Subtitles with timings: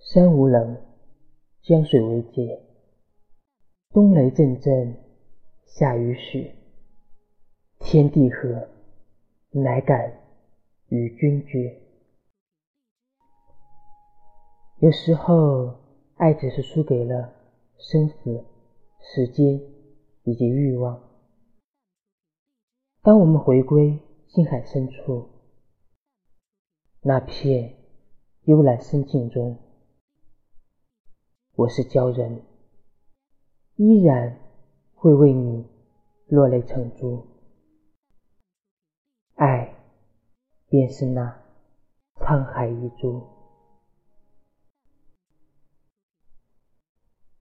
[0.00, 0.76] 山无棱，
[1.62, 2.64] 江水为界。
[3.90, 4.96] 冬雷阵阵，
[5.66, 6.56] 夏雨雪。
[7.78, 8.68] 天地合，
[9.50, 10.20] 乃敢
[10.88, 11.80] 与君绝。
[14.78, 15.76] 有时候，
[16.16, 17.32] 爱只是输给了
[17.78, 18.44] 生死、
[19.00, 19.60] 时间
[20.24, 21.00] 以及欲望。
[23.00, 25.28] 当我们回归心海深处，
[27.00, 27.76] 那片
[28.46, 29.56] 幽兰深境中，
[31.56, 32.42] 我是鲛人，
[33.76, 34.38] 依然
[34.94, 35.66] 会为你
[36.26, 37.26] 落泪成珠。
[39.36, 39.74] 爱，
[40.68, 41.42] 便是那
[42.16, 43.33] 沧海一珠。